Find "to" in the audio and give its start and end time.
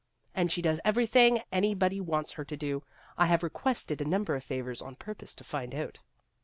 2.45-2.57, 5.35-5.43